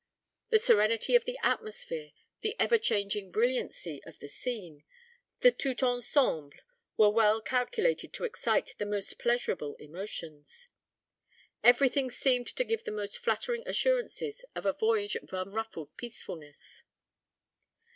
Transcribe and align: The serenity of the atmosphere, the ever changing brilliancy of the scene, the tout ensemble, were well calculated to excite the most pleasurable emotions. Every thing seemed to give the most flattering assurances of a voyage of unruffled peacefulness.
The 0.49 0.57
serenity 0.57 1.13
of 1.15 1.25
the 1.25 1.37
atmosphere, 1.43 2.11
the 2.39 2.55
ever 2.59 2.79
changing 2.79 3.29
brilliancy 3.29 4.01
of 4.03 4.17
the 4.17 4.29
scene, 4.29 4.83
the 5.41 5.51
tout 5.51 5.83
ensemble, 5.83 6.53
were 6.97 7.11
well 7.11 7.39
calculated 7.39 8.11
to 8.13 8.23
excite 8.23 8.73
the 8.79 8.87
most 8.87 9.19
pleasurable 9.19 9.75
emotions. 9.75 10.69
Every 11.63 11.87
thing 11.87 12.09
seemed 12.09 12.47
to 12.47 12.63
give 12.63 12.83
the 12.83 12.91
most 12.91 13.19
flattering 13.19 13.61
assurances 13.67 14.43
of 14.55 14.65
a 14.65 14.73
voyage 14.73 15.15
of 15.17 15.31
unruffled 15.33 15.95
peacefulness. 15.97 16.81